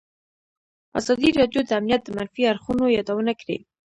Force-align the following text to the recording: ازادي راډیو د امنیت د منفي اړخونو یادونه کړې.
ازادي 0.99 1.29
راډیو 1.39 1.61
د 1.65 1.71
امنیت 1.79 2.01
د 2.05 2.09
منفي 2.17 2.43
اړخونو 2.51 2.83
یادونه 2.97 3.33
کړې. 3.41 3.57